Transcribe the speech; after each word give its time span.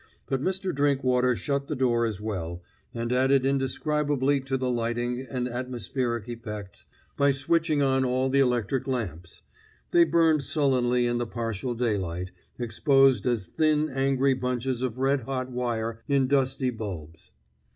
But 0.25 0.41
Mr. 0.41 0.73
Drinkwater 0.73 1.35
shut 1.35 1.67
the 1.67 1.75
door 1.75 2.07
as 2.07 2.19
well, 2.19 2.63
and 2.91 3.13
added 3.13 3.45
indescribably 3.45 4.39
to 4.45 4.57
the 4.57 4.71
lighting 4.71 5.21
and 5.29 5.47
atmospheric 5.47 6.27
effects 6.27 6.87
by 7.17 7.29
switching 7.29 7.83
on 7.83 8.03
all 8.03 8.27
the 8.27 8.39
electric 8.39 8.87
lamps; 8.87 9.43
they 9.91 10.03
burned 10.05 10.43
sullenly 10.43 11.05
in 11.05 11.19
the 11.19 11.27
partial 11.27 11.75
daylight, 11.75 12.31
exposed 12.57 13.27
as 13.27 13.45
thin 13.45 13.89
angry 13.89 14.33
bunches 14.33 14.81
of 14.81 14.97
red 14.97 15.19
hot 15.25 15.51
wire 15.51 15.99
in 16.07 16.25
dusty 16.25 16.71
bulbs. 16.71 17.29